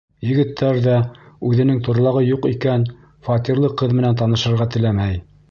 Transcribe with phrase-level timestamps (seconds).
[0.27, 0.95] Егеттәр ҙә,
[1.49, 2.87] үҙенең торлағы юҡ икән,
[3.29, 5.23] фатирлы ҡыҙ менән танышырға теләмәй.